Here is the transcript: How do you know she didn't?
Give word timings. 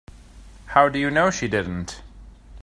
How 0.65 0.89
do 0.89 0.97
you 0.97 1.11
know 1.11 1.29
she 1.29 1.47
didn't? 1.47 2.01